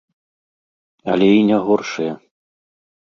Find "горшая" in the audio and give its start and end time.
1.67-2.13